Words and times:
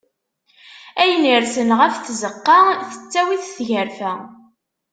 Ayen 1.01 1.29
irsen 1.35 1.69
ɣef 1.79 1.95
tzeqqa, 1.97 2.59
tettawi-t 2.91 3.45
tgerfa. 3.57 4.13